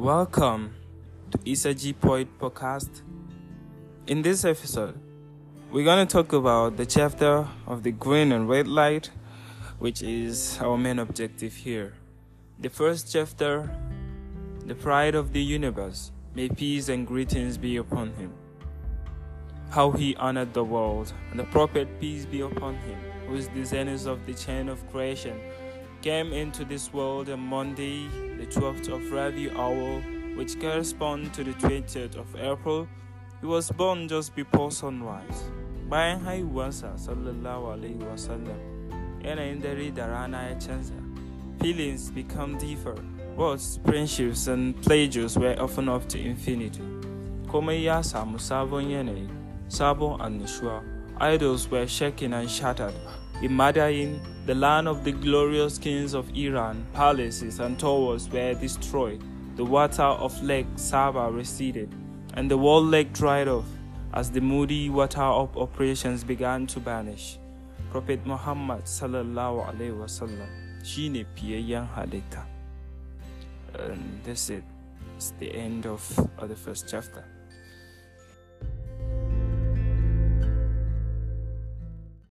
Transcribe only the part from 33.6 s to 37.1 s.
born just before sunrise. Bayan haihuwarsa